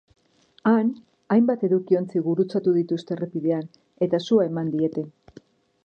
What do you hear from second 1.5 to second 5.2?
edukiontzi gurutzatu dituzte errepidean, eta su eman diete.